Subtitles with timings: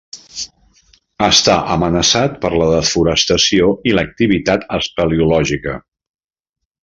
[1.25, 5.77] Està amenaçat per la desforestació i l'activitat espeleològica.